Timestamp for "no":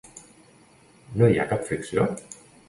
1.21-1.29